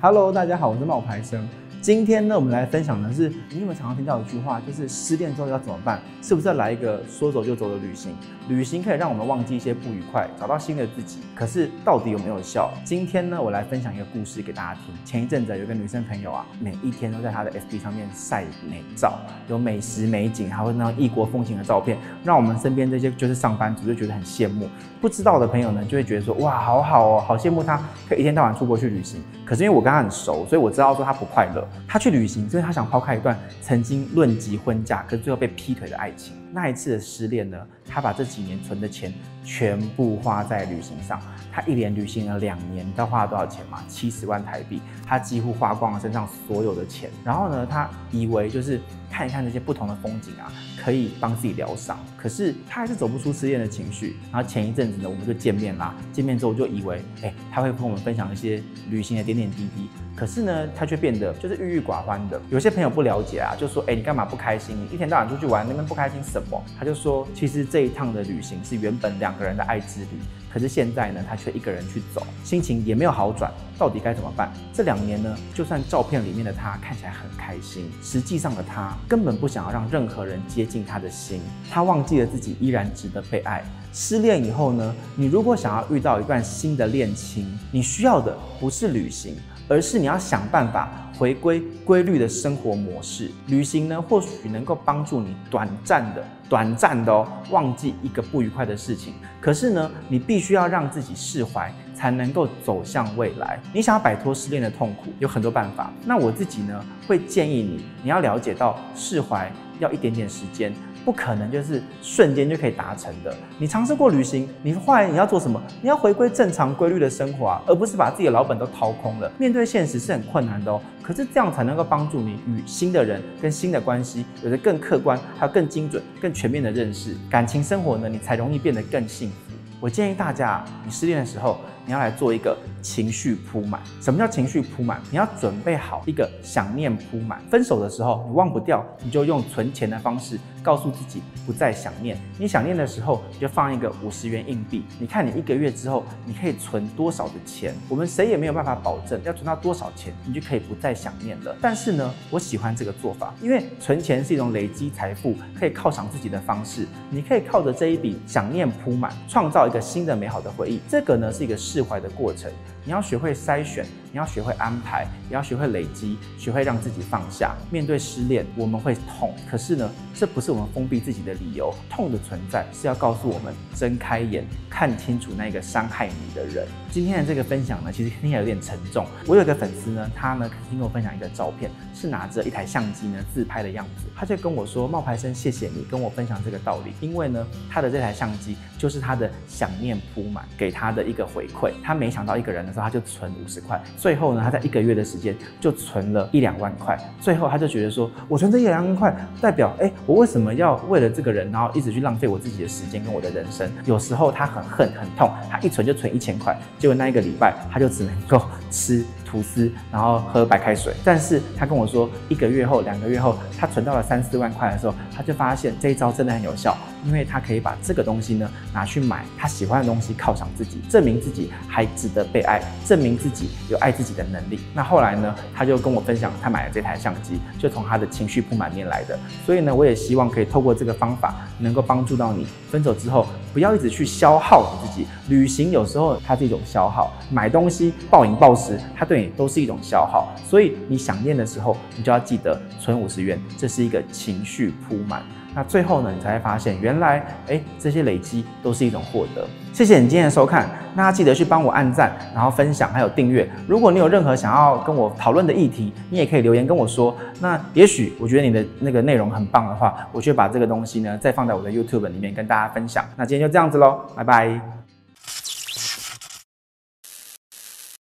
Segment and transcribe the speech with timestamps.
[0.00, 1.44] Hello，大家好，我是冒牌生。
[1.88, 5.98] 今天呢，我们来分享的是，你有没有常常听到一句话，就是失恋之后要怎么办？
[6.20, 8.14] 是不是要来一个说走就走的旅行？
[8.46, 11.20] 旅行可以让我们忘记一些不愉快，找到新的自己。
[11.34, 12.70] 可是到底有没有效？
[12.84, 14.94] 今天呢，我来分享一个故事给大家听。
[15.02, 19.18] 前一阵子有个女生朋友啊，每一天都在她的 FB 上面晒美照，
[19.48, 24.68] 有美食美景，还有那种异国风情的照片，让我们身边这些就是上班族就觉得很羡慕。
[25.00, 29.22] 不知道的朋友呢，就会觉得说，哇，好好哦，好羡慕她，可以一天到晚出国去旅行。
[29.42, 31.66] 可是因为我跟她很熟，所以我知道说她不快乐。
[31.86, 36.34] 他去旅行，就是他想抛开一段曾经论及婚嫁，可是最后被劈腿的爱情。
[36.52, 39.12] 那一次的失恋呢，他把这几年存的钱
[39.44, 41.20] 全部花在旅行上。
[41.50, 43.82] 他一连旅行了两年，你知道花了多少钱吗？
[43.88, 44.80] 七十万台币。
[45.04, 47.10] 他几乎花光了身上所有的钱。
[47.24, 48.80] 然后呢，他以为就是
[49.10, 51.98] 看一看这些不同的风景啊，可以帮自己疗伤。
[52.16, 54.16] 可是他还是走不出失恋的情绪。
[54.30, 55.94] 然后前一阵子呢，我们就见面啦。
[56.12, 59.88] 见面之后，就以为，哎，他会跟我们分享一些旅行的点点滴滴。
[60.14, 62.40] 可是呢，他却变得就是郁郁寡欢的。
[62.50, 64.76] 有些朋友不了解啊，就说，哎，你干嘛不开心？
[64.76, 66.62] 你一天到晚出去玩，那边不开心什什么？
[66.78, 70.18] 他就说，其实这一趟的旅行是原本两个人的爱之旅。
[70.50, 74.50] 可是现在呢，他却一个人去走，心情也没有好转，到底该怎么办？
[74.72, 83.62] 这两年呢，就算照片里面的他看起来很开心，实际上的他根本不想要让任何人接近他的心，他忘记了自己依然值得被爱。
[83.92, 89.36] 失恋以后呢，你如果想要遇到一段新的恋情，你需要的不是旅行，
[89.68, 90.88] 而是你要想办法
[91.18, 93.30] 回归规律的生活模式。
[93.46, 99.14] 旅行呢，或许能够帮助你短暂的、短暂的哦，忘记一个不愉快的事情。
[99.40, 103.58] 可是呢，你必须要让自己释怀，才能够走向未来。
[103.74, 105.92] 你想要摆脱失恋的痛苦，有很多办法。
[106.06, 110.72] 那我自己呢，会建议你，你要了解到释怀要一点点时间。
[111.04, 113.34] 不可能就是瞬间就可以达成的。
[113.56, 115.58] 你尝试过旅行，你后来你要做什么？
[115.80, 119.32] 你要回归正常规律的生活啊，而不是把自己的老本都掏空了。
[119.38, 127.16] 面对现实是很困难的哦，可是这样才能够帮助你与新的人跟新的关系有着更客观、还有更精准、更全面的认识。
[127.30, 129.36] 感情生活呢，你才容易变得更幸福。
[129.80, 131.58] 我建议大家，你失恋的时候，
[131.88, 133.80] 你要来做一个情绪铺满。
[133.98, 135.00] 什么叫情绪铺满？
[135.10, 137.40] 你要准备好一个想念铺满。
[137.50, 142.18] 分手的时候，你忘不掉，你就用存钱的方式告诉自己不再想念。
[142.38, 144.84] 你想念的时候，你就放一个五十元硬币。
[144.98, 147.74] 你看你一个月之后，你可以存多少的钱？
[147.88, 151.56] 我们谁也没有办法保证要存到多少钱，你就可以不再想念了。
[151.58, 156.86] 但是呢，我喜欢这个做法，因为存钱是一种累积财富、可以犒赏自己的方式。
[157.08, 160.80] 你可以靠着这一笔想念铺满，创造一个新的美好的回忆。
[160.86, 162.50] 这个呢，是一个释怀的过程。
[162.84, 167.54] 你要学会筛选，你要学会安排，也要学会累积，学会让自己放下。
[167.70, 171.72] 面对失恋，我们会痛，可是呢，这不是我们封闭自己的理由。
[171.88, 176.66] 痛的存在是要告诉我们睁开眼，看清楚那个伤害你的人。
[176.90, 179.06] 今天的这个分享呢，其实听起来有点沉重。
[179.26, 184.06] 我有一个粉丝呢，他呢曾经跟我分享一个照片，是拿着一台相机呢自拍的样子。
[184.16, 191.67] 他就跟我说：“冒牌生，谢谢你跟我分享这个道理，因为呢，他的这台相机就是他的想念铺满给他的一个回馈。
[191.82, 196.98] 他没想到一个人的时候，他就存五十块，最后呢，他在一个月的时间就存了一两万块。
[197.20, 203.70] 最后他就觉得说，我存这一两万块，代表哎，我为什么要为了这个人，然后一直去浪费我自己的时间跟我的人生？
[203.84, 210.94] 有时候他很恨很痛，他一存就存一千块，结果那一个礼拜他就只能够吃。”吐司，然后喝白开水。
[211.04, 224.58] 但是他跟我说，一个月后、两个月后，他存到了三四万块的时候，他就发现这一招真的很有效，因为他可以把这个东西呢拿去买他喜欢的东西，犒赏自己，证明自己还值得被爱，证明自己有爱自己的能力。
[224.72, 229.18] 那后来呢，他就跟我分享，他买了这台相机，就从他的情绪扑满面来的。
[229.44, 232.46] 所以呢，我也希望可以透过这个方法，能够帮助到你。
[232.70, 235.06] 分手之后，不要一直去消耗你自己。
[235.28, 240.28] 旅行有时候它是一种消耗，买东西暴饮暴食，它对都是一种消耗。
[240.44, 245.22] 所以你想念的时候，你就要记得存五十元，这是一个情绪铺满。
[245.54, 249.44] 那最后呢，你才会发现，原来哎，这些累积都是一种获得。
[249.72, 253.48] 谢谢你今天的收看，那记得去帮我按赞，然后分享，还有订阅。
[253.66, 257.16] 如果你有任何想要跟我讨论的议题，你也可以留言跟我说。
[257.40, 263.04] 那也许我觉得你的那个内容很棒的话，我就把这个东西呢再放在我的 YouTube 里面跟大家分享。
[263.16, 264.87] 那今天就这样子喽，拜拜。